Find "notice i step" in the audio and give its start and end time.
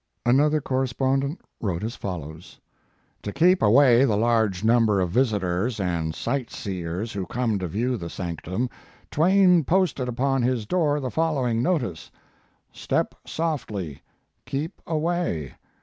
11.61-13.13